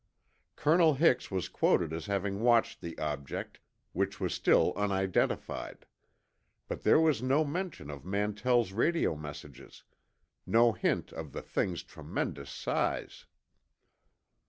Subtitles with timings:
[0.55, 3.59] Colonel Hix was quoted as having watched the object,
[3.93, 5.85] which was still unidentified.
[6.67, 13.27] But there was no mention of Mantell's radio messages—no hint of the thing's tremendous size.